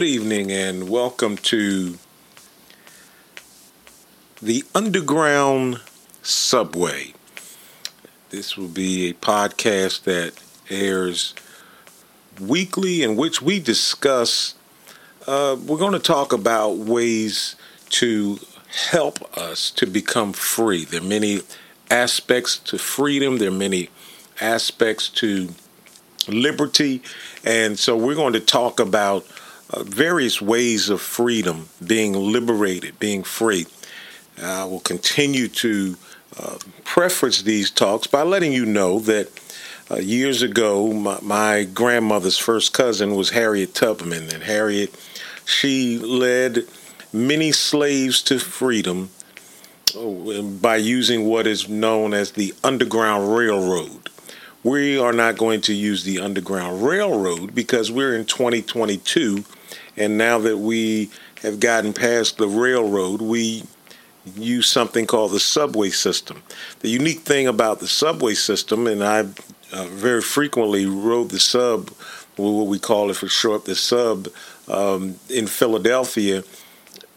Good 0.00 0.06
evening 0.06 0.50
and 0.50 0.88
welcome 0.88 1.36
to 1.36 1.98
the 4.40 4.64
Underground 4.74 5.82
Subway. 6.22 7.12
This 8.30 8.56
will 8.56 8.68
be 8.68 9.10
a 9.10 9.12
podcast 9.12 10.04
that 10.04 10.42
airs 10.70 11.34
weekly 12.40 13.02
in 13.02 13.14
which 13.14 13.42
we 13.42 13.60
discuss, 13.60 14.54
uh, 15.26 15.58
we're 15.66 15.76
going 15.76 15.92
to 15.92 15.98
talk 15.98 16.32
about 16.32 16.78
ways 16.78 17.54
to 17.90 18.38
help 18.90 19.36
us 19.36 19.70
to 19.72 19.86
become 19.86 20.32
free. 20.32 20.86
There 20.86 21.02
are 21.02 21.04
many 21.04 21.42
aspects 21.90 22.56
to 22.60 22.78
freedom, 22.78 23.36
there 23.36 23.48
are 23.48 23.52
many 23.52 23.90
aspects 24.40 25.10
to 25.10 25.50
liberty, 26.26 27.02
and 27.44 27.78
so 27.78 27.98
we're 27.98 28.14
going 28.14 28.32
to 28.32 28.40
talk 28.40 28.80
about 28.80 29.26
uh, 29.72 29.82
various 29.84 30.42
ways 30.42 30.88
of 30.88 31.00
freedom, 31.00 31.68
being 31.86 32.12
liberated, 32.12 32.98
being 32.98 33.22
free. 33.22 33.66
I 34.42 34.64
will 34.64 34.80
continue 34.80 35.48
to 35.48 35.96
uh, 36.38 36.58
preference 36.84 37.42
these 37.42 37.70
talks 37.70 38.06
by 38.06 38.22
letting 38.22 38.52
you 38.52 38.64
know 38.64 38.98
that 39.00 39.28
uh, 39.90 39.96
years 39.96 40.42
ago, 40.42 40.92
my, 40.92 41.18
my, 41.20 41.64
grandmother's 41.64 42.38
first 42.38 42.72
cousin 42.72 43.16
was 43.16 43.30
Harriet 43.30 43.74
Tubman, 43.74 44.32
and 44.32 44.42
Harriet, 44.42 44.94
she 45.44 45.98
led 45.98 46.60
many 47.12 47.50
slaves 47.50 48.22
to 48.22 48.38
freedom 48.38 49.10
uh, 49.96 50.42
by 50.42 50.76
using 50.76 51.26
what 51.26 51.46
is 51.46 51.68
known 51.68 52.14
as 52.14 52.32
the 52.32 52.54
Underground 52.62 53.34
Railroad. 53.34 54.08
We 54.62 54.98
are 54.98 55.12
not 55.12 55.36
going 55.36 55.62
to 55.62 55.74
use 55.74 56.04
the 56.04 56.20
Underground 56.20 56.84
Railroad 56.84 57.54
because 57.54 57.90
we're 57.90 58.14
in 58.14 58.26
2022 58.26 59.44
and 59.96 60.16
now 60.16 60.38
that 60.38 60.58
we 60.58 61.10
have 61.42 61.60
gotten 61.60 61.92
past 61.92 62.38
the 62.38 62.48
railroad, 62.48 63.20
we 63.20 63.64
use 64.36 64.68
something 64.68 65.06
called 65.06 65.32
the 65.32 65.40
subway 65.40 65.90
system. 65.90 66.42
The 66.80 66.88
unique 66.88 67.20
thing 67.20 67.46
about 67.46 67.80
the 67.80 67.88
subway 67.88 68.34
system, 68.34 68.86
and 68.86 69.02
I 69.02 69.20
uh, 69.72 69.86
very 69.86 70.22
frequently 70.22 70.86
rode 70.86 71.30
the 71.30 71.40
sub, 71.40 71.90
what 72.36 72.66
we 72.66 72.78
call 72.78 73.10
it 73.10 73.16
for 73.16 73.28
short, 73.28 73.64
the 73.64 73.74
sub 73.74 74.28
um, 74.68 75.16
in 75.28 75.46
Philadelphia, 75.46 76.42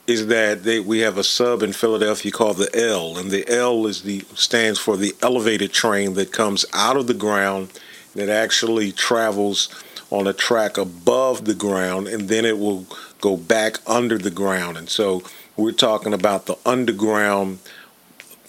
is 0.06 0.28
that 0.28 0.64
they, 0.64 0.80
we 0.80 1.00
have 1.00 1.18
a 1.18 1.24
sub 1.24 1.64
in 1.64 1.72
Philadelphia 1.72 2.32
called 2.32 2.58
the 2.58 2.70
L, 2.76 3.18
and 3.18 3.32
the 3.32 3.48
L 3.50 3.86
is 3.88 4.02
the 4.02 4.20
stands 4.36 4.80
for 4.80 4.98
the 4.98 5.14
elevated 5.22 5.72
train 5.72 6.14
that 6.16 6.32
comes 6.32 6.66
out 6.74 6.98
of 6.98 7.08
the 7.08 7.14
ground 7.14 7.70
that 8.16 8.30
actually 8.30 8.92
travels 8.92 9.70
on 10.14 10.28
a 10.28 10.34
track 10.34 10.78
above 10.78 11.44
the 11.46 11.56
ground 11.56 12.08
and 12.08 12.30
then 12.30 12.46
it 12.46 12.60
will 12.60 12.86
go 13.20 13.36
back 13.36 13.80
under 13.90 14.16
the 14.20 14.30
ground. 14.30 14.78
And 14.78 14.88
so 14.88 15.24
we're 15.58 15.72
talking 15.72 16.14
about 16.14 16.46
the 16.46 16.56
underground 16.68 17.58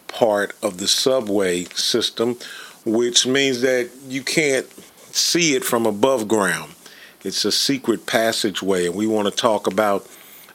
part 0.07 0.55
of 0.63 0.77
the 0.77 0.87
subway 0.87 1.65
system, 1.65 2.37
which 2.85 3.27
means 3.27 3.63
that 3.63 3.89
you 4.07 4.23
can't 4.23 4.67
see 5.15 5.55
it 5.55 5.65
from 5.65 5.87
above 5.87 6.29
ground. 6.29 6.75
It's 7.23 7.47
a 7.47 7.53
secret 7.53 8.05
passageway, 8.05 8.85
and 8.85 8.95
we 8.95 9.07
want 9.07 9.27
to 9.29 9.35
talk 9.35 9.67
about 9.67 10.07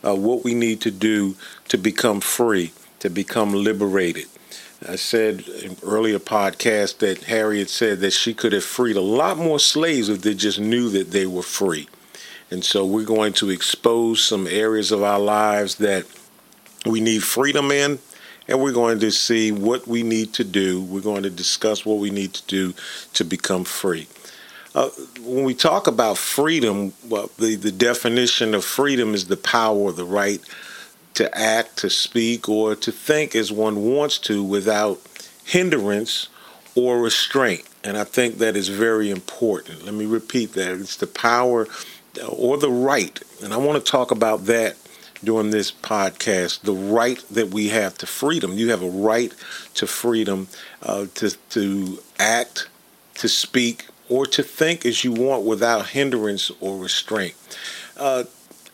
uh, 0.05 0.13
what 0.13 0.43
we 0.43 0.53
need 0.53 0.79
to 0.81 0.91
do 0.91 1.35
to 1.69 1.77
become 1.79 2.21
free, 2.21 2.71
to 2.99 3.09
become 3.09 3.51
liberated. 3.53 4.27
I 4.87 4.95
said 4.95 5.41
in 5.41 5.75
earlier 5.83 6.19
podcast 6.19 6.99
that 6.99 7.23
Harriet 7.23 7.69
said 7.69 7.99
that 7.99 8.13
she 8.13 8.33
could 8.33 8.53
have 8.53 8.63
freed 8.63 8.95
a 8.95 9.01
lot 9.01 9.37
more 9.37 9.59
slaves 9.59 10.07
if 10.07 10.21
they 10.21 10.33
just 10.33 10.59
knew 10.59 10.89
that 10.91 11.11
they 11.11 11.25
were 11.25 11.43
free. 11.43 11.89
And 12.49 12.63
so 12.63 12.85
we're 12.85 13.05
going 13.05 13.33
to 13.33 13.49
expose 13.49 14.23
some 14.23 14.47
areas 14.47 14.91
of 14.91 15.03
our 15.03 15.19
lives 15.19 15.75
that 15.75 16.05
we 16.85 17.01
need 17.01 17.23
freedom 17.23 17.71
in, 17.71 17.99
and 18.47 18.61
we're 18.61 18.71
going 18.71 18.99
to 19.01 19.11
see 19.11 19.51
what 19.51 19.85
we 19.85 20.01
need 20.01 20.33
to 20.35 20.45
do. 20.45 20.81
We're 20.81 21.01
going 21.01 21.23
to 21.23 21.29
discuss 21.29 21.85
what 21.85 21.97
we 21.97 22.09
need 22.09 22.33
to 22.33 22.47
do 22.47 22.73
to 23.13 23.25
become 23.25 23.65
free. 23.65 24.07
Uh, 24.73 24.89
when 25.21 25.43
we 25.43 25.53
talk 25.53 25.87
about 25.87 26.17
freedom, 26.17 26.93
well, 27.07 27.29
the, 27.37 27.55
the 27.55 27.71
definition 27.71 28.55
of 28.55 28.63
freedom 28.63 29.13
is 29.13 29.25
the 29.25 29.37
power, 29.37 29.91
the 29.91 30.05
right 30.05 30.41
to 31.19 31.37
act, 31.37 31.75
to 31.75 31.89
speak, 31.89 32.47
or 32.47 32.77
to 32.77 32.93
think 32.93 33.35
as 33.35 33.51
one 33.51 33.83
wants 33.83 34.17
to 34.17 34.41
without 34.41 35.01
hindrance 35.43 36.29
or 36.75 37.01
restraint. 37.01 37.65
And 37.83 37.97
I 37.97 38.05
think 38.05 38.37
that 38.37 38.55
is 38.55 38.69
very 38.69 39.11
important. 39.11 39.83
Let 39.83 39.93
me 39.93 40.05
repeat 40.05 40.53
that. 40.53 40.79
It's 40.79 40.95
the 40.95 41.07
power 41.07 41.67
or 42.25 42.57
the 42.57 42.71
right. 42.71 43.21
And 43.43 43.53
I 43.53 43.57
want 43.57 43.83
to 43.83 43.91
talk 43.91 44.11
about 44.11 44.45
that 44.45 44.77
during 45.21 45.51
this 45.51 45.73
podcast 45.73 46.61
the 46.61 46.73
right 46.73 47.21
that 47.29 47.49
we 47.49 47.67
have 47.67 47.97
to 47.97 48.05
freedom. 48.05 48.53
You 48.53 48.69
have 48.69 48.81
a 48.81 48.89
right 48.89 49.33
to 49.73 49.87
freedom 49.87 50.47
uh, 50.81 51.07
to, 51.15 51.31
to 51.49 51.99
act, 52.17 52.69
to 53.15 53.27
speak, 53.27 53.87
or 54.07 54.25
to 54.25 54.41
think 54.41 54.85
as 54.85 55.03
you 55.03 55.11
want 55.11 55.43
without 55.43 55.87
hindrance 55.87 56.49
or 56.61 56.77
restraint. 56.77 57.35
Uh, 57.97 58.23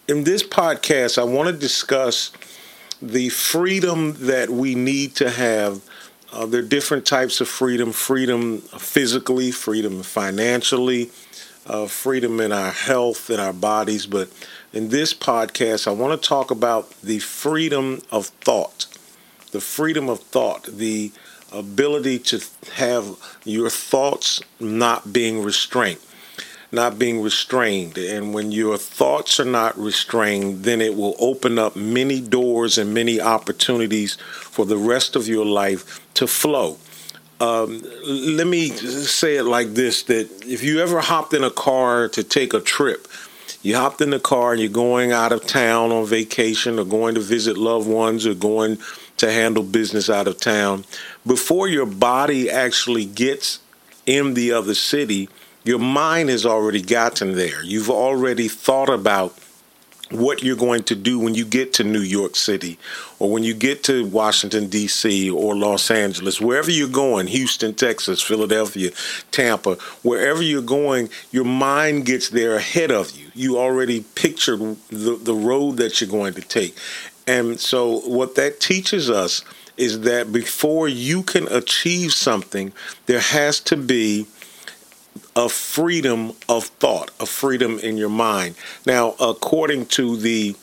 in 0.07 0.23
this 0.23 0.43
podcast, 0.43 1.17
I 1.17 1.23
want 1.23 1.47
to 1.47 1.53
discuss 1.53 2.31
the 3.01 3.29
freedom 3.29 4.13
that 4.25 4.49
we 4.49 4.75
need 4.75 5.15
to 5.15 5.29
have. 5.29 5.81
Uh, 6.31 6.45
there 6.45 6.61
are 6.61 6.65
different 6.65 7.05
types 7.05 7.41
of 7.41 7.47
freedom 7.47 7.91
freedom 7.91 8.59
physically, 8.59 9.51
freedom 9.51 10.03
financially, 10.03 11.09
uh, 11.65 11.87
freedom 11.87 12.39
in 12.39 12.51
our 12.51 12.71
health, 12.71 13.29
in 13.29 13.39
our 13.39 13.53
bodies. 13.53 14.05
But 14.05 14.29
in 14.73 14.89
this 14.89 15.13
podcast, 15.13 15.87
I 15.87 15.91
want 15.91 16.21
to 16.21 16.27
talk 16.27 16.51
about 16.51 16.89
the 17.01 17.19
freedom 17.19 18.01
of 18.11 18.27
thought. 18.27 18.85
The 19.51 19.61
freedom 19.61 20.09
of 20.09 20.19
thought, 20.19 20.63
the 20.65 21.11
ability 21.51 22.19
to 22.19 22.43
have 22.73 23.15
your 23.43 23.69
thoughts 23.69 24.41
not 24.59 25.13
being 25.13 25.41
restrained 25.41 25.99
not 26.75 26.99
being 26.99 27.21
restrained. 27.21 27.97
And 27.97 28.33
when 28.33 28.51
your 28.51 28.77
thoughts 28.77 29.39
are 29.39 29.45
not 29.45 29.77
restrained, 29.77 30.63
then 30.63 30.81
it 30.81 30.95
will 30.95 31.15
open 31.17 31.57
up 31.57 31.75
many 31.75 32.21
doors 32.21 32.77
and 32.77 32.93
many 32.93 33.19
opportunities 33.19 34.15
for 34.15 34.65
the 34.65 34.77
rest 34.77 35.15
of 35.15 35.27
your 35.27 35.45
life 35.45 36.01
to 36.15 36.27
flow. 36.27 36.77
Um, 37.39 37.81
let 38.05 38.47
me 38.47 38.69
say 38.69 39.37
it 39.37 39.43
like 39.43 39.73
this 39.73 40.03
that 40.03 40.29
if 40.45 40.63
you 40.63 40.79
ever 40.79 41.01
hopped 41.01 41.33
in 41.33 41.43
a 41.43 41.51
car 41.51 42.07
to 42.09 42.23
take 42.23 42.53
a 42.53 42.61
trip, 42.61 43.07
you 43.61 43.75
hopped 43.75 43.99
in 43.99 44.11
the 44.11 44.19
car 44.19 44.51
and 44.51 44.61
you're 44.61 44.69
going 44.69 45.11
out 45.11 45.31
of 45.31 45.45
town 45.45 45.91
on 45.91 46.05
vacation 46.05 46.79
or 46.79 46.85
going 46.85 47.15
to 47.15 47.21
visit 47.21 47.57
loved 47.57 47.89
ones 47.89 48.25
or 48.25 48.35
going 48.35 48.77
to 49.17 49.31
handle 49.31 49.63
business 49.63 50.09
out 50.09 50.27
of 50.27 50.39
town, 50.39 50.85
before 51.25 51.67
your 51.67 51.85
body 51.85 52.49
actually 52.49 53.05
gets 53.05 53.59
in 54.05 54.33
the 54.33 54.51
other 54.51 54.75
city, 54.75 55.29
your 55.65 55.79
mind 55.79 56.29
has 56.29 56.45
already 56.45 56.81
gotten 56.81 57.35
there. 57.35 57.61
You've 57.63 57.89
already 57.89 58.47
thought 58.47 58.89
about 58.89 59.37
what 60.11 60.43
you're 60.43 60.55
going 60.55 60.83
to 60.83 60.95
do 60.95 61.17
when 61.17 61.33
you 61.33 61.43
get 61.43 61.73
to 61.73 61.83
New 61.83 62.01
York 62.01 62.35
City 62.35 62.77
or 63.17 63.31
when 63.31 63.43
you 63.43 63.55
get 63.55 63.83
to 63.85 64.05
Washington, 64.05 64.67
D.C. 64.67 65.31
or 65.31 65.55
Los 65.55 65.89
Angeles, 65.89 66.39
wherever 66.39 66.69
you're 66.69 66.87
going, 66.87 67.25
Houston, 67.25 67.73
Texas, 67.73 68.21
Philadelphia, 68.21 68.91
Tampa, 69.31 69.75
wherever 70.03 70.43
you're 70.43 70.61
going, 70.61 71.09
your 71.31 71.45
mind 71.45 72.05
gets 72.05 72.29
there 72.29 72.55
ahead 72.55 72.91
of 72.91 73.17
you. 73.17 73.31
You 73.33 73.57
already 73.57 74.05
pictured 74.13 74.59
the, 74.89 75.19
the 75.19 75.33
road 75.33 75.77
that 75.77 75.99
you're 75.99 76.09
going 76.09 76.35
to 76.35 76.41
take. 76.41 76.77
And 77.27 77.59
so, 77.59 78.01
what 78.01 78.35
that 78.35 78.59
teaches 78.59 79.09
us 79.09 79.43
is 79.77 80.01
that 80.01 80.31
before 80.31 80.87
you 80.87 81.23
can 81.23 81.47
achieve 81.47 82.13
something, 82.13 82.71
there 83.07 83.19
has 83.19 83.59
to 83.61 83.75
be 83.75 84.27
a 85.35 85.49
freedom 85.49 86.33
of 86.47 86.65
thought, 86.65 87.11
a 87.19 87.25
freedom 87.25 87.79
in 87.79 87.97
your 87.97 88.09
mind. 88.09 88.55
Now, 88.85 89.15
according 89.19 89.87
to 89.87 90.15
the 90.15 90.55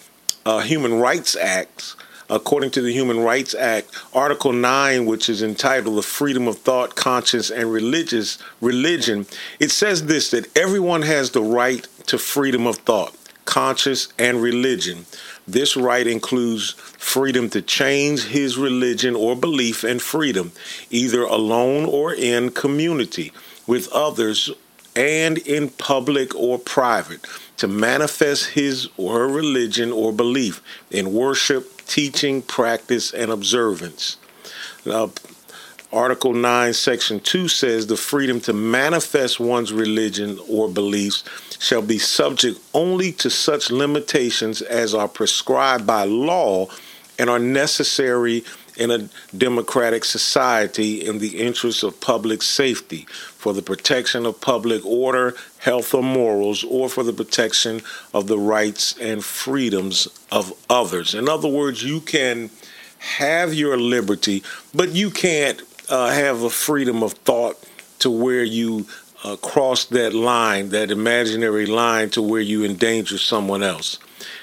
uh, 0.46 0.60
Human 0.60 0.94
Rights 0.94 1.36
Act, 1.36 1.94
according 2.30 2.70
to 2.70 2.80
the 2.80 2.92
Human 2.92 3.20
Rights 3.20 3.54
Act, 3.54 3.90
Article 4.14 4.52
9, 4.52 5.04
which 5.04 5.28
is 5.28 5.42
entitled 5.42 5.96
The 5.96 6.02
Freedom 6.02 6.48
of 6.48 6.58
Thought, 6.58 6.96
Conscience, 6.96 7.50
and 7.50 7.70
Religious 7.70 8.38
Religion, 8.60 9.26
it 9.60 9.70
says 9.70 10.06
this 10.06 10.30
that 10.30 10.56
everyone 10.56 11.02
has 11.02 11.30
the 11.30 11.42
right 11.42 11.86
to 12.06 12.18
freedom 12.18 12.66
of 12.66 12.76
thought, 12.76 13.14
conscience, 13.44 14.12
and 14.18 14.40
religion. 14.40 15.04
This 15.46 15.76
right 15.76 16.06
includes 16.06 16.70
freedom 16.72 17.50
to 17.50 17.60
change 17.60 18.24
his 18.24 18.56
religion 18.56 19.14
or 19.14 19.36
belief 19.36 19.84
and 19.84 20.00
freedom, 20.00 20.52
either 20.90 21.22
alone 21.22 21.84
or 21.84 22.14
in 22.14 22.50
community 22.50 23.32
with 23.66 23.88
others 23.92 24.50
and 24.94 25.38
in 25.38 25.70
public 25.70 26.34
or 26.34 26.58
private, 26.58 27.24
to 27.56 27.66
manifest 27.66 28.50
his 28.50 28.88
or 28.96 29.20
her 29.20 29.28
religion 29.28 29.90
or 29.90 30.12
belief 30.12 30.62
in 30.90 31.12
worship, 31.12 31.84
teaching, 31.86 32.42
practice, 32.42 33.12
and 33.12 33.30
observance. 33.30 34.16
Uh, 34.84 35.08
Article 35.92 36.32
9, 36.32 36.72
Section 36.72 37.20
2 37.20 37.48
says 37.48 37.86
the 37.86 37.98
freedom 37.98 38.40
to 38.40 38.54
manifest 38.54 39.38
one's 39.38 39.74
religion 39.74 40.38
or 40.48 40.66
beliefs 40.66 41.22
shall 41.58 41.82
be 41.82 41.98
subject 41.98 42.58
only 42.72 43.12
to 43.12 43.28
such 43.28 43.70
limitations 43.70 44.62
as 44.62 44.94
are 44.94 45.08
prescribed 45.08 45.86
by 45.86 46.04
law 46.04 46.66
and 47.18 47.28
are 47.28 47.38
necessary 47.38 48.42
in 48.76 48.90
a 48.90 49.08
democratic 49.36 50.04
society 50.04 51.06
in 51.06 51.18
the 51.18 51.40
interest 51.40 51.82
of 51.82 52.00
public 52.00 52.42
safety, 52.42 53.06
for 53.08 53.52
the 53.52 53.62
protection 53.62 54.24
of 54.26 54.40
public 54.40 54.84
order, 54.86 55.34
health, 55.58 55.94
or 55.94 56.02
morals, 56.02 56.64
or 56.64 56.88
for 56.88 57.02
the 57.02 57.12
protection 57.12 57.80
of 58.14 58.26
the 58.26 58.38
rights 58.38 58.96
and 58.98 59.24
freedoms 59.24 60.08
of 60.30 60.52
others. 60.70 61.14
In 61.14 61.28
other 61.28 61.48
words, 61.48 61.82
you 61.82 62.00
can 62.00 62.50
have 62.98 63.52
your 63.52 63.76
liberty, 63.76 64.42
but 64.74 64.90
you 64.90 65.10
can't 65.10 65.60
uh, 65.88 66.10
have 66.10 66.42
a 66.42 66.50
freedom 66.50 67.02
of 67.02 67.12
thought 67.12 67.58
to 67.98 68.10
where 68.10 68.44
you 68.44 68.86
uh, 69.24 69.36
cross 69.36 69.84
that 69.86 70.14
line, 70.14 70.70
that 70.70 70.90
imaginary 70.90 71.66
line, 71.66 72.10
to 72.10 72.22
where 72.22 72.40
you 72.40 72.64
endanger 72.64 73.18
someone 73.18 73.62
else. 73.62 73.98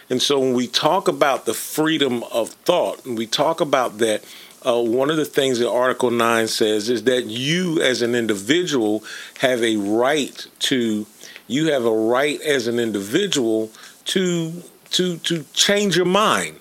And 0.10 0.22
so 0.22 0.40
when 0.40 0.54
we 0.54 0.68
talk 0.68 1.08
about 1.08 1.46
the 1.46 1.54
freedom 1.54 2.24
of 2.24 2.50
thought, 2.50 3.06
and 3.06 3.18
we 3.18 3.28
talk 3.28 3.62
about 3.62 4.00
that, 4.00 4.24
uh, 4.66 4.82
one 4.82 5.10
of 5.10 5.18
the 5.18 5.26
things 5.26 5.60
that 5.60 5.70
Article 5.70 6.12
9 6.12 6.48
says 6.48 6.90
is 6.90 7.04
that 7.04 7.26
you 7.26 7.82
as 7.82 8.02
an 8.02 8.16
individual 8.16 9.04
have 9.40 9.64
a 9.64 9.78
right 9.78 10.48
to, 10.60 11.06
you 11.48 11.72
have 11.72 11.86
a 11.86 11.92
right 11.92 12.42
as 12.42 12.68
an 12.68 12.80
individual 12.80 13.72
to, 14.06 14.64
to, 14.92 15.18
to 15.18 15.46
change 15.54 15.96
your 15.96 16.06
mind, 16.06 16.60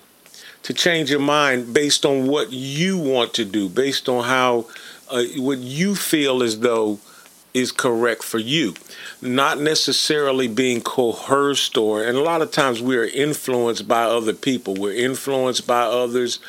to 0.63 0.73
change 0.73 1.09
your 1.09 1.19
mind 1.19 1.73
based 1.73 2.05
on 2.05 2.27
what 2.27 2.53
you 2.53 2.97
want 2.97 3.33
to 3.33 3.43
do, 3.43 3.67
based 3.67 4.07
on 4.07 4.23
how, 4.23 4.67
uh, 5.09 5.23
what 5.37 5.57
you 5.57 5.95
feel 5.95 6.43
as 6.43 6.59
though 6.59 6.99
is 7.53 7.71
correct 7.71 8.23
for 8.23 8.37
you, 8.37 8.73
not 9.21 9.59
necessarily 9.59 10.47
being 10.47 10.81
coerced 10.81 11.77
or, 11.77 12.03
and 12.03 12.17
a 12.17 12.21
lot 12.21 12.41
of 12.41 12.51
times 12.51 12.81
we 12.81 12.95
are 12.97 13.05
influenced 13.05 13.87
by 13.87 14.03
other 14.03 14.33
people. 14.33 14.75
We're 14.75 14.93
influenced 14.93 15.65
by 15.65 15.81
others. 15.81 16.39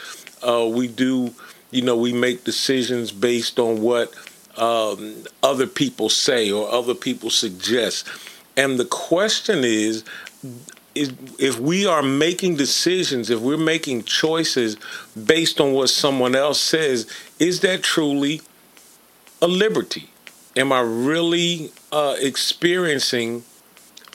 Uh, 0.43 0.69
we 0.71 0.89
do, 0.89 1.35
you 1.71 1.83
know, 1.83 1.97
we 1.97 2.13
make 2.13 2.45
decisions 2.45 3.13
based 3.13 3.59
on 3.59 3.81
what 3.81 4.15
um, 4.57 5.25
other 5.43 5.67
people 5.67 6.09
say 6.09 6.51
or 6.51 6.71
other 6.71 6.95
people 6.95 7.31
suggest. 7.31 8.07
And 8.57 8.79
the 8.79 8.85
question 8.85 9.65
is, 9.65 10.05
is 10.95 11.13
if 11.39 11.59
we 11.59 11.87
are 11.87 12.03
making 12.03 12.57
decisions, 12.57 13.31
if 13.31 13.41
we're 13.41 13.57
making 13.57 14.03
choices 14.03 14.77
based 15.25 15.61
on 15.61 15.73
what 15.73 15.89
someone 15.89 16.35
else 16.35 16.61
says, 16.61 17.07
is 17.39 17.61
that 17.61 17.83
truly 17.83 18.43
a 19.41 19.47
liberty? 19.47 20.10
Am 20.57 20.73
I 20.73 20.81
really 20.81 21.73
uh, 21.93 22.17
experiencing 22.19 23.45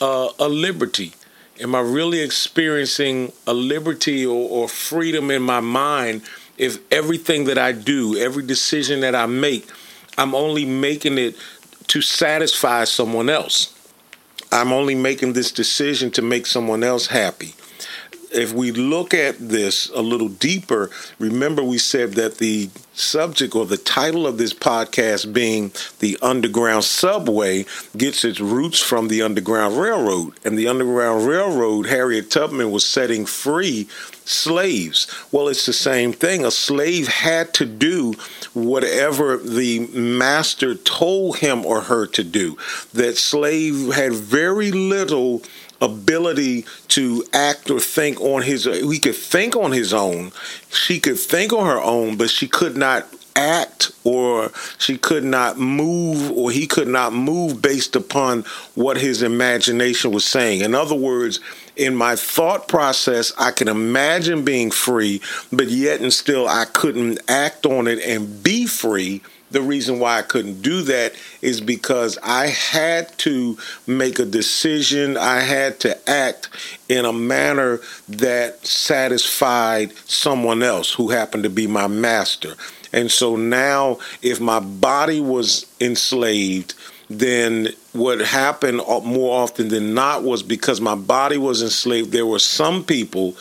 uh, 0.00 0.28
a 0.38 0.48
liberty? 0.48 1.12
Am 1.60 1.74
I 1.74 1.80
really 1.80 2.20
experiencing 2.20 3.32
a 3.46 3.54
liberty 3.54 4.26
or, 4.26 4.48
or 4.50 4.68
freedom 4.68 5.30
in 5.30 5.42
my 5.42 5.60
mind 5.60 6.22
if 6.58 6.78
everything 6.92 7.44
that 7.44 7.58
I 7.58 7.72
do, 7.72 8.16
every 8.18 8.44
decision 8.44 9.00
that 9.00 9.14
I 9.14 9.26
make, 9.26 9.68
I'm 10.18 10.34
only 10.34 10.64
making 10.64 11.18
it 11.18 11.36
to 11.88 12.02
satisfy 12.02 12.84
someone 12.84 13.28
else? 13.28 13.72
I'm 14.52 14.72
only 14.72 14.94
making 14.94 15.32
this 15.32 15.50
decision 15.50 16.10
to 16.12 16.22
make 16.22 16.46
someone 16.46 16.84
else 16.84 17.06
happy 17.06 17.54
if 18.36 18.52
we 18.52 18.72
look 18.72 19.14
at 19.14 19.38
this 19.38 19.90
a 19.90 20.02
little 20.02 20.28
deeper, 20.28 20.90
remember 21.18 21.62
we 21.62 21.78
said 21.78 22.12
that 22.14 22.38
the 22.38 22.70
subject 22.92 23.54
or 23.54 23.66
the 23.66 23.76
title 23.76 24.26
of 24.26 24.38
this 24.38 24.54
podcast 24.54 25.32
being 25.32 25.70
the 25.98 26.18
Underground 26.22 26.84
Subway 26.84 27.66
gets 27.96 28.24
its 28.24 28.40
roots 28.40 28.80
from 28.80 29.08
the 29.08 29.22
Underground 29.22 29.76
Railroad. 29.76 30.34
And 30.44 30.58
the 30.58 30.68
Underground 30.68 31.26
Railroad, 31.26 31.86
Harriet 31.86 32.30
Tubman 32.30 32.70
was 32.70 32.84
setting 32.84 33.26
free 33.26 33.88
slaves. 34.24 35.06
Well, 35.30 35.48
it's 35.48 35.66
the 35.66 35.72
same 35.72 36.12
thing. 36.12 36.44
A 36.44 36.50
slave 36.50 37.08
had 37.08 37.54
to 37.54 37.66
do 37.66 38.14
whatever 38.54 39.36
the 39.36 39.86
master 39.88 40.74
told 40.74 41.38
him 41.38 41.64
or 41.64 41.82
her 41.82 42.06
to 42.06 42.24
do. 42.24 42.56
That 42.92 43.16
slave 43.16 43.94
had 43.94 44.12
very 44.12 44.72
little 44.72 45.42
ability 45.80 46.64
to 46.88 47.24
act 47.32 47.70
or 47.70 47.80
think 47.80 48.20
on 48.20 48.42
his 48.42 48.64
he 48.64 48.98
could 48.98 49.14
think 49.14 49.56
on 49.56 49.72
his 49.72 49.92
own. 49.92 50.32
She 50.70 51.00
could 51.00 51.18
think 51.18 51.52
on 51.52 51.66
her 51.66 51.80
own 51.80 52.16
but 52.16 52.30
she 52.30 52.48
could 52.48 52.76
not 52.76 53.06
act 53.34 53.92
or 54.04 54.50
she 54.78 54.96
could 54.96 55.24
not 55.24 55.58
move 55.58 56.30
or 56.30 56.50
he 56.50 56.66
could 56.66 56.88
not 56.88 57.12
move 57.12 57.60
based 57.60 57.94
upon 57.94 58.42
what 58.74 58.96
his 58.96 59.22
imagination 59.22 60.10
was 60.10 60.24
saying. 60.24 60.62
In 60.62 60.74
other 60.74 60.94
words 60.94 61.40
in 61.76 61.94
my 61.94 62.16
thought 62.16 62.68
process 62.68 63.32
i 63.38 63.50
can 63.50 63.68
imagine 63.68 64.44
being 64.44 64.70
free 64.70 65.20
but 65.52 65.68
yet 65.68 66.00
and 66.00 66.12
still 66.12 66.48
i 66.48 66.64
couldn't 66.64 67.18
act 67.28 67.66
on 67.66 67.86
it 67.86 67.98
and 68.00 68.42
be 68.42 68.66
free 68.66 69.20
the 69.50 69.62
reason 69.62 70.00
why 70.00 70.18
I 70.18 70.22
couldn't 70.22 70.62
do 70.62 70.82
that 70.82 71.14
is 71.40 71.60
because 71.60 72.18
I 72.22 72.48
had 72.48 73.16
to 73.18 73.56
make 73.86 74.18
a 74.18 74.24
decision. 74.24 75.16
I 75.16 75.40
had 75.40 75.78
to 75.80 76.10
act 76.10 76.48
in 76.88 77.04
a 77.04 77.12
manner 77.12 77.80
that 78.08 78.66
satisfied 78.66 79.92
someone 80.06 80.62
else 80.62 80.92
who 80.92 81.10
happened 81.10 81.44
to 81.44 81.50
be 81.50 81.66
my 81.66 81.86
master. 81.86 82.54
And 82.92 83.10
so 83.10 83.36
now, 83.36 83.98
if 84.22 84.40
my 84.40 84.60
body 84.60 85.20
was 85.20 85.66
enslaved, 85.80 86.74
then 87.08 87.68
what 87.92 88.20
happened 88.20 88.78
more 88.78 89.42
often 89.42 89.68
than 89.68 89.94
not 89.94 90.24
was 90.24 90.42
because 90.42 90.80
my 90.80 90.94
body 90.94 91.38
was 91.38 91.62
enslaved, 91.62 92.10
there 92.10 92.26
were 92.26 92.38
some 92.38 92.84
people 92.84 93.36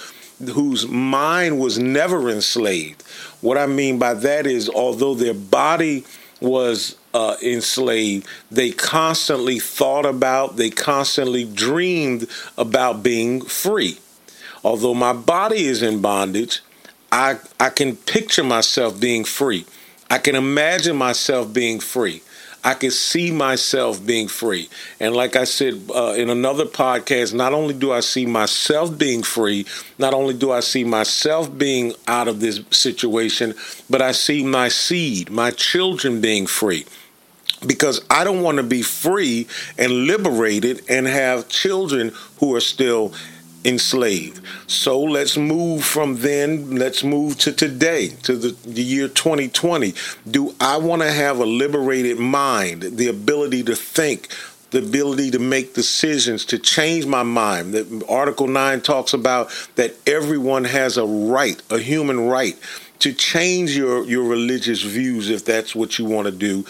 whose 0.53 0.87
mind 0.87 1.59
was 1.59 1.79
never 1.79 2.29
enslaved. 2.29 3.03
What 3.41 3.57
I 3.57 3.65
mean 3.65 3.99
by 3.99 4.13
that 4.15 4.47
is, 4.47 4.69
although 4.69 5.13
their 5.13 5.33
body 5.33 6.05
was 6.41 6.95
uh, 7.13 7.35
enslaved, 7.41 8.27
they 8.51 8.71
constantly 8.71 9.59
thought 9.59 10.05
about, 10.05 10.57
they 10.57 10.69
constantly 10.69 11.45
dreamed 11.45 12.27
about 12.57 13.03
being 13.03 13.41
free. 13.41 13.99
Although 14.63 14.93
my 14.93 15.13
body 15.13 15.65
is 15.65 15.81
in 15.81 16.01
bondage, 16.01 16.61
I, 17.11 17.37
I 17.59 17.69
can 17.69 17.95
picture 17.95 18.43
myself 18.43 18.99
being 18.99 19.23
free. 19.23 19.65
I 20.09 20.17
can 20.17 20.35
imagine 20.35 20.95
myself 20.95 21.53
being 21.53 21.79
free. 21.79 22.21
I 22.65 22.73
can 22.73 22.89
see 22.89 23.31
myself 23.31 24.03
being 24.03 24.27
free. 24.27 24.69
And 24.99 25.15
like 25.15 25.35
I 25.35 25.43
said 25.43 25.83
uh, 25.93 26.15
in 26.17 26.31
another 26.31 26.65
podcast, 26.65 27.31
not 27.31 27.53
only 27.53 27.75
do 27.75 27.91
I 27.91 27.99
see 27.99 28.25
myself 28.25 28.97
being 28.97 29.21
free, 29.21 29.67
not 29.99 30.15
only 30.15 30.33
do 30.33 30.51
I 30.51 30.61
see 30.61 30.83
myself 30.83 31.55
being 31.55 31.93
out 32.07 32.27
of 32.27 32.39
this 32.39 32.61
situation, 32.71 33.53
but 33.87 34.01
I 34.01 34.13
see 34.13 34.43
my 34.43 34.69
seed, 34.69 35.29
my 35.29 35.51
children 35.51 36.21
being 36.21 36.47
free 36.47 36.85
because 37.65 38.03
I 38.09 38.23
don't 38.23 38.41
want 38.41 38.57
to 38.57 38.63
be 38.63 38.81
free 38.81 39.47
and 39.77 40.07
liberated 40.07 40.81
and 40.89 41.07
have 41.07 41.47
children 41.47 42.13
who 42.39 42.53
are 42.55 42.61
still 42.61 43.13
enslaved. 43.65 44.41
So 44.67 44.99
let's 45.01 45.37
move 45.37 45.83
from 45.83 46.17
then, 46.17 46.75
let's 46.77 47.03
move 47.03 47.37
to 47.39 47.51
today, 47.51 48.09
to 48.23 48.35
the, 48.35 48.49
the 48.69 48.83
year 48.83 49.07
2020. 49.07 49.93
Do 50.29 50.55
I 50.59 50.77
want 50.77 51.01
to 51.01 51.11
have 51.11 51.39
a 51.39 51.45
liberated 51.45 52.19
mind, 52.19 52.83
the 52.83 53.07
ability 53.07 53.63
to 53.63 53.75
think, 53.75 54.29
the 54.71 54.79
ability 54.79 55.31
to 55.31 55.39
make 55.39 55.73
decisions, 55.73 56.43
to 56.43 56.59
change 56.59 57.05
my 57.05 57.23
mind. 57.23 57.73
That 57.73 58.03
Article 58.09 58.47
9 58.47 58.81
talks 58.81 59.13
about 59.13 59.49
that 59.75 59.95
everyone 60.05 60.65
has 60.65 60.97
a 60.97 61.05
right, 61.05 61.61
a 61.69 61.79
human 61.79 62.27
right 62.27 62.59
to 62.99 63.13
change 63.13 63.75
your, 63.75 64.03
your 64.05 64.23
religious 64.23 64.81
views 64.81 65.29
if 65.29 65.45
that's 65.45 65.75
what 65.75 65.99
you 65.99 66.05
want 66.05 66.25
to 66.25 66.31
do 66.31 66.65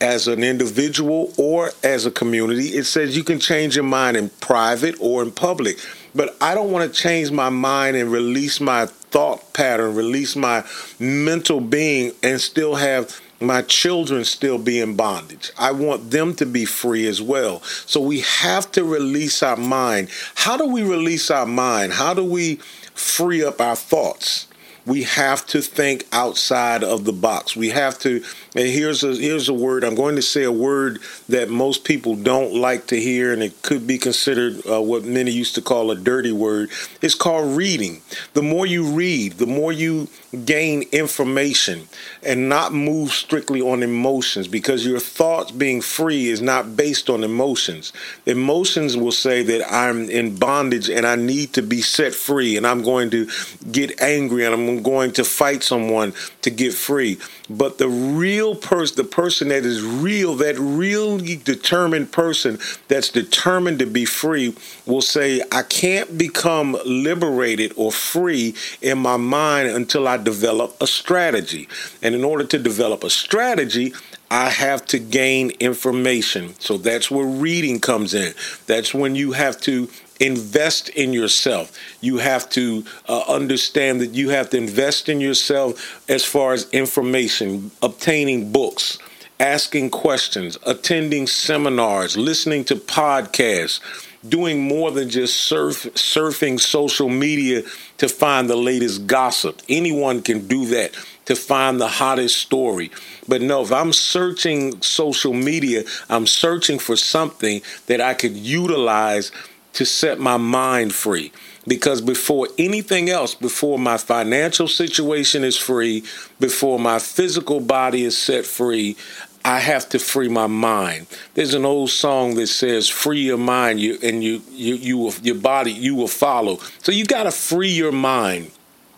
as 0.00 0.28
an 0.28 0.44
individual 0.44 1.32
or 1.36 1.70
as 1.82 2.06
a 2.06 2.10
community. 2.10 2.68
It 2.68 2.84
says 2.84 3.16
you 3.16 3.24
can 3.24 3.40
change 3.40 3.74
your 3.74 3.84
mind 3.84 4.16
in 4.16 4.28
private 4.40 4.96
or 5.00 5.22
in 5.22 5.30
public. 5.30 5.78
But 6.14 6.36
I 6.40 6.54
don't 6.54 6.70
want 6.70 6.92
to 6.92 7.00
change 7.00 7.30
my 7.30 7.48
mind 7.48 7.96
and 7.96 8.10
release 8.10 8.60
my 8.60 8.86
thought 8.86 9.52
pattern, 9.52 9.94
release 9.94 10.36
my 10.36 10.64
mental 10.98 11.60
being, 11.60 12.12
and 12.22 12.40
still 12.40 12.76
have 12.76 13.20
my 13.40 13.62
children 13.62 14.24
still 14.24 14.58
be 14.58 14.80
in 14.80 14.96
bondage. 14.96 15.52
I 15.58 15.72
want 15.72 16.10
them 16.10 16.34
to 16.36 16.46
be 16.46 16.64
free 16.64 17.06
as 17.06 17.20
well. 17.20 17.62
So 17.62 18.00
we 18.00 18.20
have 18.20 18.70
to 18.72 18.84
release 18.84 19.42
our 19.42 19.56
mind. 19.56 20.08
How 20.34 20.56
do 20.56 20.66
we 20.66 20.82
release 20.82 21.30
our 21.30 21.46
mind? 21.46 21.92
How 21.92 22.14
do 22.14 22.24
we 22.24 22.56
free 22.94 23.44
up 23.44 23.60
our 23.60 23.76
thoughts? 23.76 24.46
we 24.86 25.02
have 25.04 25.46
to 25.46 25.62
think 25.62 26.06
outside 26.12 26.84
of 26.84 27.04
the 27.04 27.12
box. 27.12 27.56
We 27.56 27.70
have 27.70 27.98
to 28.00 28.22
and 28.54 28.68
here's 28.68 29.02
a 29.02 29.14
here's 29.16 29.48
a 29.48 29.54
word 29.54 29.84
I'm 29.84 29.94
going 29.94 30.16
to 30.16 30.22
say 30.22 30.44
a 30.44 30.52
word 30.52 31.00
that 31.28 31.50
most 31.50 31.84
people 31.84 32.14
don't 32.14 32.54
like 32.54 32.86
to 32.88 33.00
hear 33.00 33.32
and 33.32 33.42
it 33.42 33.62
could 33.62 33.86
be 33.86 33.98
considered 33.98 34.64
uh, 34.66 34.80
what 34.80 35.04
many 35.04 35.30
used 35.30 35.54
to 35.56 35.62
call 35.62 35.90
a 35.90 35.96
dirty 35.96 36.32
word. 36.32 36.70
It's 37.02 37.14
called 37.14 37.56
reading. 37.56 38.02
The 38.34 38.42
more 38.42 38.66
you 38.66 38.84
read, 38.92 39.34
the 39.34 39.46
more 39.46 39.72
you 39.72 40.08
gain 40.44 40.84
information 40.92 41.88
and 42.22 42.48
not 42.48 42.72
move 42.72 43.10
strictly 43.10 43.60
on 43.60 43.82
emotions 43.82 44.48
because 44.48 44.86
your 44.86 45.00
thoughts 45.00 45.50
being 45.50 45.80
free 45.80 46.26
is 46.28 46.40
not 46.40 46.76
based 46.76 47.10
on 47.10 47.24
emotions. 47.24 47.92
Emotions 48.26 48.96
will 48.96 49.12
say 49.12 49.42
that 49.42 49.72
I'm 49.72 50.08
in 50.10 50.36
bondage 50.36 50.88
and 50.88 51.06
I 51.06 51.16
need 51.16 51.52
to 51.54 51.62
be 51.62 51.82
set 51.82 52.14
free 52.14 52.56
and 52.56 52.66
I'm 52.66 52.82
going 52.82 53.10
to 53.10 53.28
get 53.70 54.00
angry 54.00 54.44
and 54.44 54.54
I'm 54.54 54.82
going 54.82 55.12
to 55.12 55.24
fight 55.24 55.62
someone 55.62 56.12
to 56.42 56.50
get 56.50 56.74
free. 56.74 57.18
But 57.48 57.78
the 57.78 57.88
real 57.88 58.43
person, 58.52 58.96
the 58.96 59.04
person 59.04 59.48
that 59.48 59.64
is 59.64 59.80
real, 59.80 60.34
that 60.34 60.58
really 60.58 61.36
determined 61.36 62.10
person 62.10 62.58
that's 62.88 63.10
determined 63.10 63.78
to 63.78 63.86
be 63.86 64.04
free 64.04 64.56
will 64.86 65.00
say, 65.00 65.40
I 65.52 65.62
can't 65.62 66.18
become 66.18 66.76
liberated 66.84 67.72
or 67.76 67.92
free 67.92 68.56
in 68.82 68.98
my 68.98 69.16
mind 69.16 69.68
until 69.68 70.08
I 70.08 70.16
develop 70.16 70.76
a 70.80 70.88
strategy. 70.88 71.68
And 72.02 72.16
in 72.16 72.24
order 72.24 72.44
to 72.44 72.58
develop 72.58 73.04
a 73.04 73.10
strategy, 73.10 73.92
I 74.30 74.48
have 74.48 74.84
to 74.86 74.98
gain 74.98 75.50
information. 75.60 76.54
So 76.58 76.76
that's 76.76 77.08
where 77.10 77.26
reading 77.26 77.78
comes 77.78 78.14
in. 78.14 78.34
That's 78.66 78.92
when 78.92 79.14
you 79.14 79.30
have 79.30 79.60
to 79.60 79.88
invest 80.20 80.88
in 80.90 81.12
yourself. 81.12 81.76
You 82.00 82.18
have 82.18 82.48
to 82.50 82.84
uh, 83.08 83.24
understand 83.28 84.00
that 84.00 84.14
you 84.14 84.30
have 84.30 84.50
to 84.50 84.56
invest 84.56 85.08
in 85.08 85.20
yourself 85.20 86.04
as 86.08 86.24
far 86.24 86.52
as 86.52 86.70
information, 86.70 87.70
obtaining 87.82 88.52
books, 88.52 88.98
asking 89.40 89.90
questions, 89.90 90.56
attending 90.64 91.26
seminars, 91.26 92.16
listening 92.16 92.64
to 92.64 92.76
podcasts, 92.76 93.80
doing 94.26 94.62
more 94.62 94.90
than 94.90 95.10
just 95.10 95.36
surf, 95.36 95.84
surfing 95.94 96.58
social 96.58 97.08
media 97.08 97.62
to 97.98 98.08
find 98.08 98.48
the 98.48 98.56
latest 98.56 99.06
gossip. 99.06 99.60
Anyone 99.68 100.22
can 100.22 100.46
do 100.46 100.66
that 100.66 100.94
to 101.26 101.36
find 101.36 101.80
the 101.80 101.88
hottest 101.88 102.38
story. 102.38 102.90
But 103.26 103.42
no, 103.42 103.62
if 103.62 103.72
I'm 103.72 103.92
searching 103.92 104.80
social 104.82 105.32
media, 105.32 105.84
I'm 106.08 106.26
searching 106.26 106.78
for 106.78 106.96
something 106.96 107.62
that 107.86 108.00
I 108.00 108.14
could 108.14 108.36
utilize 108.36 109.32
to 109.74 109.84
set 109.84 110.18
my 110.18 110.36
mind 110.36 110.94
free. 110.94 111.32
Because 111.66 112.00
before 112.00 112.48
anything 112.58 113.08
else, 113.08 113.34
before 113.34 113.78
my 113.78 113.96
financial 113.96 114.68
situation 114.68 115.44
is 115.44 115.56
free, 115.56 116.04
before 116.40 116.78
my 116.78 116.98
physical 116.98 117.60
body 117.60 118.04
is 118.04 118.16
set 118.16 118.44
free, 118.44 118.96
I 119.44 119.58
have 119.58 119.88
to 119.90 119.98
free 119.98 120.28
my 120.28 120.46
mind. 120.46 121.06
There's 121.34 121.54
an 121.54 121.66
old 121.66 121.90
song 121.90 122.34
that 122.36 122.46
says, 122.46 122.88
"Free 122.88 123.20
your 123.20 123.38
mind, 123.38 123.78
you 123.78 123.98
and 124.02 124.24
you, 124.24 124.42
you, 124.50 124.74
you 124.76 124.96
will, 124.96 125.14
your 125.22 125.34
body, 125.34 125.72
you 125.72 125.94
will 125.94 126.08
follow." 126.08 126.60
So 126.82 126.92
you 126.92 127.04
got 127.04 127.24
to 127.24 127.30
free 127.30 127.72
your 127.72 127.92
mind 127.92 128.50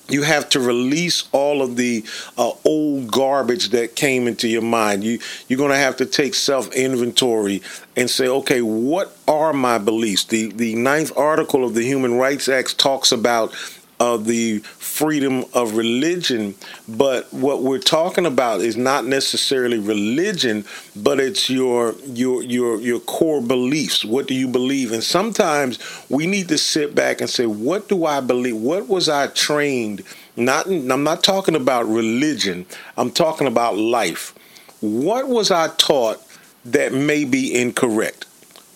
you 0.08 0.22
have 0.22 0.48
to 0.50 0.60
release 0.60 1.28
all 1.32 1.62
of 1.62 1.76
the 1.76 2.04
uh, 2.38 2.52
old 2.64 3.10
garbage 3.10 3.70
that 3.70 3.96
came 3.96 4.28
into 4.28 4.48
your 4.48 4.62
mind. 4.62 5.04
You 5.04 5.18
you're 5.48 5.58
going 5.58 5.70
to 5.70 5.76
have 5.76 5.96
to 5.96 6.06
take 6.06 6.34
self 6.34 6.72
inventory 6.75 7.62
and 7.96 8.08
say, 8.10 8.28
okay, 8.28 8.62
what 8.62 9.16
are 9.26 9.52
my 9.52 9.78
beliefs? 9.78 10.25
The 10.25 10.52
the 10.52 10.75
ninth 10.75 11.16
article 11.16 11.64
of 11.64 11.75
the 11.75 11.82
Human 11.82 12.14
Rights 12.14 12.48
Act 12.48 12.78
talks 12.78 13.10
about 13.12 13.54
of 13.99 14.26
the 14.26 14.59
freedom 14.59 15.45
of 15.55 15.75
religion. 15.75 16.55
But 16.87 17.33
what 17.33 17.62
we're 17.62 17.79
talking 17.79 18.26
about 18.26 18.61
is 18.61 18.76
not 18.76 19.07
necessarily 19.07 19.79
religion, 19.79 20.65
but 20.95 21.19
it's 21.21 21.49
your 21.49 21.95
your 22.05 22.43
your 22.43 22.81
your 22.81 23.00
core 23.00 23.41
beliefs. 23.41 24.05
What 24.05 24.26
do 24.26 24.35
you 24.35 24.49
believe? 24.49 24.93
And 24.93 25.03
sometimes 25.03 25.79
we 26.11 26.26
need 26.26 26.49
to 26.49 26.59
sit 26.59 26.95
back 26.95 27.21
and 27.21 27.31
say, 27.31 27.47
what 27.47 27.88
do 27.88 28.05
I 28.05 28.21
believe? 28.21 28.57
What 28.57 28.88
was 28.88 29.09
I 29.09 29.29
trained? 29.29 30.03
Not 30.37 30.67
I'm 30.67 31.05
not 31.05 31.25
talking 31.25 31.57
about 31.57 31.88
religion. 31.88 32.67
I'm 32.97 33.11
talking 33.11 33.47
about 33.47 33.76
life. 33.76 34.35
What 34.81 35.29
was 35.29 35.50
I 35.50 35.69
taught 35.76 36.21
that 36.67 36.93
may 36.93 37.25
be 37.25 37.59
incorrect? 37.59 38.26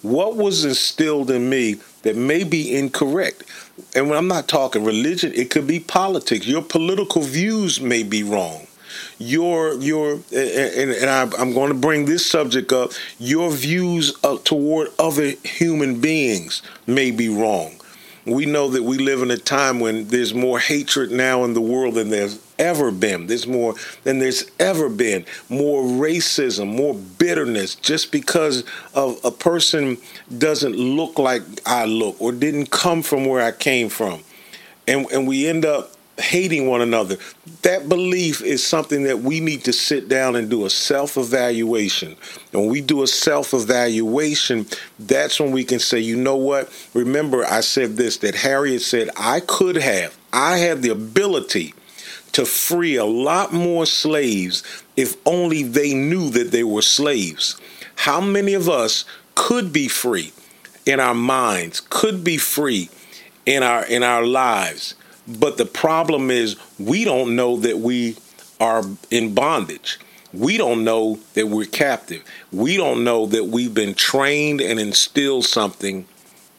What 0.03 0.37
was 0.37 0.65
instilled 0.65 1.31
in 1.31 1.50
me 1.50 1.77
that 2.03 2.17
may 2.17 2.43
be 2.43 2.75
incorrect? 2.75 3.45
And 3.94 4.08
when 4.08 4.18
I'm 4.18 4.28
not 4.28 4.49
talking 4.49 4.84
religion, 4.84 5.32
it 5.34 5.50
could 5.50 5.66
be 5.66 5.80
politics. 5.80 6.46
Your 6.46 6.62
political 6.62 7.22
views 7.22 7.80
may 7.80 8.02
be 8.02 8.22
wrong. 8.22 8.66
Your 9.18 9.75
your 9.75 10.14
and, 10.32 10.90
and 10.90 11.10
I, 11.10 11.22
am 11.40 11.52
going 11.52 11.68
to 11.68 11.78
bring 11.78 12.06
this 12.06 12.25
subject 12.25 12.72
up. 12.72 12.92
Your 13.18 13.50
views 13.50 14.14
toward 14.44 14.88
other 14.99 15.32
human 15.44 16.00
beings 16.00 16.62
may 16.87 17.10
be 17.10 17.28
wrong. 17.28 17.72
We 18.26 18.46
know 18.46 18.68
that 18.68 18.82
we 18.82 18.99
live 18.99 19.22
in 19.22 19.30
a 19.30 19.38
time 19.38 19.80
when 19.80 20.08
there's 20.08 20.34
more 20.34 20.58
hatred 20.58 21.10
now 21.10 21.44
in 21.44 21.54
the 21.54 21.60
world 21.60 21.94
than 21.94 22.10
there's 22.10 22.38
ever 22.61 22.93
been. 22.93 23.26
There's 23.26 23.47
more 23.47 23.75
than 24.05 24.21
there's 24.21 24.49
ever 24.61 24.88
been. 24.88 25.25
More 25.49 25.83
racism, 25.83 26.76
more 26.76 26.95
bitterness, 26.95 27.75
just 27.75 28.12
because 28.12 28.62
of 28.95 29.19
a 29.25 29.33
person 29.33 29.99
doesn't 30.38 30.76
look 30.76 31.19
like 31.19 31.43
I 31.67 31.87
look 31.87 32.21
or 32.21 32.31
didn't 32.31 32.71
come 32.71 33.02
from 33.02 33.25
where 33.25 33.43
I 33.45 33.50
came 33.50 33.88
from. 33.88 34.21
And, 34.87 35.11
and 35.11 35.26
we 35.26 35.49
end 35.49 35.64
up 35.64 35.97
hating 36.21 36.69
one 36.69 36.81
another. 36.81 37.17
That 37.62 37.88
belief 37.88 38.43
is 38.43 38.67
something 38.67 39.05
that 39.05 39.21
we 39.21 39.40
need 39.40 39.64
to 39.64 39.73
sit 39.73 40.09
down 40.09 40.37
and 40.37 40.49
do 40.50 40.64
a 40.64 40.71
self 40.71 41.17
evaluation. 41.17 42.17
And 42.52 42.62
when 42.62 42.71
we 42.71 42.81
do 42.81 43.02
a 43.02 43.07
self 43.07 43.55
evaluation, 43.55 44.67
that's 44.99 45.40
when 45.40 45.52
we 45.52 45.64
can 45.64 45.79
say, 45.79 45.99
you 45.99 46.17
know 46.17 46.37
what? 46.37 46.71
Remember, 46.95 47.45
I 47.45 47.61
said 47.61 47.97
this 47.97 48.19
that 48.19 48.35
Harriet 48.35 48.83
said, 48.83 49.11
I 49.17 49.40
could 49.40 49.76
have, 49.76 50.17
I 50.33 50.59
had 50.59 50.83
the 50.83 50.90
ability 50.90 51.75
to 52.32 52.44
free 52.44 52.96
a 52.96 53.04
lot 53.04 53.52
more 53.52 53.87
slaves 53.87 54.62
if 54.96 55.16
only 55.26 55.62
they 55.62 55.94
knew 55.94 56.30
that 56.30 56.50
they 56.50 56.64
were 56.64 56.82
slaves. 56.82 57.60
How 57.96 58.20
many 58.20 58.54
of 58.54 58.68
us 58.68 59.04
could 59.34 59.72
be 59.72 59.88
free 59.88 60.32
in 60.87 61.00
our 61.00 61.14
minds, 61.14 61.80
could 61.80 62.25
be 62.25 62.37
free 62.37 62.88
in 63.46 63.62
our 63.62 63.84
in 63.84 64.02
our 64.02 64.25
lives? 64.25 64.94
But 65.26 65.58
the 65.58 65.66
problem 65.66 66.30
is 66.30 66.56
we 66.78 67.04
don't 67.04 67.37
know 67.37 67.56
that 67.58 67.78
we 67.78 68.16
are 68.58 68.84
in 69.10 69.34
bondage. 69.34 69.99
We 70.32 70.56
don't 70.56 70.84
know 70.84 71.18
that 71.34 71.49
we're 71.49 71.66
captive. 71.66 72.22
We 72.52 72.76
don't 72.76 73.02
know 73.02 73.26
that 73.26 73.46
we've 73.46 73.75
been 73.75 73.94
trained 73.94 74.60
and 74.60 74.78
instilled 74.78 75.44
something 75.44 76.06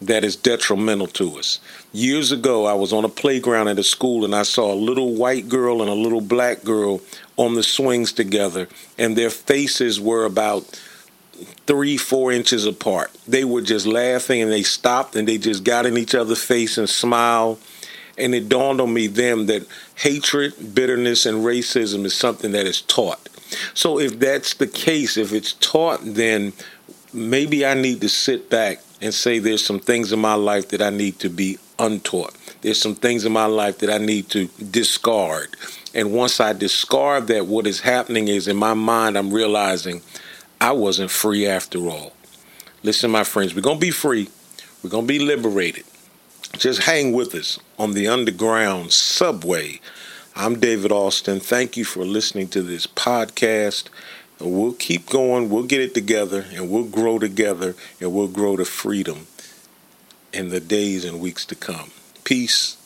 that 0.01 0.23
is 0.23 0.35
detrimental 0.35 1.07
to 1.07 1.37
us. 1.37 1.59
Years 1.93 2.31
ago, 2.31 2.65
I 2.65 2.73
was 2.73 2.93
on 2.93 3.03
a 3.03 3.09
playground 3.09 3.67
at 3.67 3.77
a 3.77 3.83
school 3.83 4.23
and 4.23 4.33
I 4.33 4.43
saw 4.43 4.71
a 4.71 4.75
little 4.75 5.13
white 5.15 5.49
girl 5.49 5.81
and 5.81 5.89
a 5.89 5.93
little 5.93 6.21
black 6.21 6.63
girl 6.63 7.01
on 7.35 7.55
the 7.55 7.63
swings 7.63 8.13
together, 8.13 8.69
and 8.97 9.17
their 9.17 9.29
faces 9.29 9.99
were 9.99 10.23
about 10.23 10.63
three, 11.67 11.97
four 11.97 12.31
inches 12.31 12.65
apart. 12.65 13.11
They 13.27 13.43
were 13.43 13.61
just 13.61 13.85
laughing 13.85 14.41
and 14.41 14.51
they 14.51 14.63
stopped 14.63 15.17
and 15.17 15.27
they 15.27 15.37
just 15.37 15.65
got 15.65 15.85
in 15.85 15.97
each 15.97 16.15
other's 16.15 16.41
face 16.41 16.77
and 16.77 16.89
smiled. 16.89 17.59
And 18.17 18.35
it 18.35 18.47
dawned 18.47 18.79
on 18.79 18.93
me 18.93 19.07
then 19.07 19.47
that 19.47 19.65
hatred, 19.95 20.73
bitterness, 20.73 21.25
and 21.25 21.39
racism 21.39 22.05
is 22.05 22.13
something 22.13 22.51
that 22.51 22.67
is 22.67 22.81
taught. 22.81 23.27
So 23.73 23.99
if 23.99 24.17
that's 24.17 24.53
the 24.53 24.67
case, 24.67 25.17
if 25.17 25.33
it's 25.33 25.53
taught, 25.53 25.99
then 26.03 26.53
maybe 27.11 27.65
I 27.65 27.73
need 27.73 27.99
to 28.01 28.09
sit 28.09 28.49
back 28.49 28.79
and 29.01 29.13
say 29.13 29.39
there's 29.39 29.65
some 29.65 29.79
things 29.79 30.13
in 30.13 30.19
my 30.19 30.35
life 30.35 30.69
that 30.69 30.81
I 30.81 30.91
need 30.91 31.19
to 31.19 31.29
be 31.29 31.57
untaught. 31.79 32.35
There's 32.61 32.79
some 32.79 32.95
things 32.95 33.25
in 33.25 33.31
my 33.31 33.47
life 33.47 33.79
that 33.79 33.89
I 33.89 33.97
need 33.97 34.29
to 34.29 34.47
discard. 34.69 35.55
And 35.93 36.13
once 36.13 36.39
I 36.39 36.53
discard 36.53 37.27
that, 37.27 37.47
what 37.47 37.65
is 37.65 37.81
happening 37.81 38.27
is 38.27 38.47
in 38.47 38.55
my 38.55 38.75
mind, 38.75 39.17
I'm 39.17 39.33
realizing 39.33 40.01
I 40.61 40.71
wasn't 40.71 41.09
free 41.09 41.47
after 41.47 41.89
all. 41.89 42.13
Listen, 42.83 43.11
my 43.11 43.23
friends, 43.23 43.55
we're 43.55 43.61
going 43.61 43.79
to 43.79 43.85
be 43.85 43.91
free. 43.91 44.29
We're 44.83 44.91
going 44.91 45.07
to 45.07 45.13
be 45.13 45.19
liberated. 45.19 45.85
Just 46.57 46.83
hang 46.83 47.13
with 47.13 47.33
us 47.33 47.59
on 47.79 47.93
the 47.93 48.07
underground 48.07 48.91
subway. 48.91 49.79
I'm 50.35 50.59
David 50.59 50.91
Austin. 50.91 51.39
Thank 51.39 51.77
you 51.77 51.83
for 51.83 52.05
listening 52.05 52.47
to 52.49 52.61
this 52.61 52.87
podcast. 52.87 53.89
We'll 54.43 54.73
keep 54.73 55.09
going. 55.09 55.49
We'll 55.49 55.63
get 55.63 55.81
it 55.81 55.93
together 55.93 56.45
and 56.53 56.69
we'll 56.69 56.85
grow 56.85 57.19
together 57.19 57.75
and 57.99 58.13
we'll 58.13 58.27
grow 58.27 58.57
to 58.57 58.65
freedom 58.65 59.27
in 60.33 60.49
the 60.49 60.59
days 60.59 61.05
and 61.05 61.19
weeks 61.19 61.45
to 61.45 61.55
come. 61.55 61.91
Peace. 62.23 62.77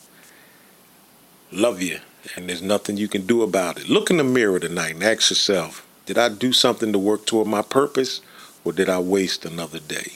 Love 1.50 1.80
you. 1.80 2.00
And 2.34 2.48
there's 2.48 2.62
nothing 2.62 2.96
you 2.96 3.08
can 3.08 3.26
do 3.26 3.42
about 3.42 3.78
it. 3.78 3.88
Look 3.88 4.10
in 4.10 4.16
the 4.16 4.24
mirror 4.24 4.58
tonight 4.58 4.94
and 4.94 5.04
ask 5.04 5.30
yourself 5.30 5.86
did 6.06 6.18
I 6.18 6.28
do 6.28 6.52
something 6.52 6.92
to 6.92 6.98
work 6.98 7.26
toward 7.26 7.48
my 7.48 7.62
purpose 7.62 8.20
or 8.64 8.72
did 8.72 8.88
I 8.88 9.00
waste 9.00 9.44
another 9.44 9.80
day? 9.80 10.12